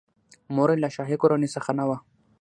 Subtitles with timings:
[0.55, 1.97] مور یې له شاهي کورنۍ څخه نه وه.